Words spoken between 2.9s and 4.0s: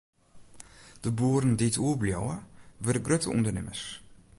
grutte ûndernimmers.